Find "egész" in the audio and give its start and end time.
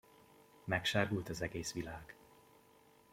1.41-1.73